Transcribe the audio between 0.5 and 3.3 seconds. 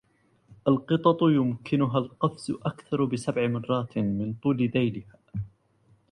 القطط يمكنها القفز أكثر بـ